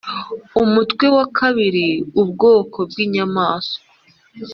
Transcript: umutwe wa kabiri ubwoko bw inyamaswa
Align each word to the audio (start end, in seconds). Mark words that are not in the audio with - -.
umutwe 0.63 1.05
wa 1.15 1.25
kabiri 1.37 1.87
ubwoko 2.21 2.77
bw 2.89 2.95
inyamaswa 3.05 3.79